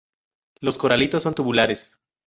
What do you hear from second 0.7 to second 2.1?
coralitos son tubulares.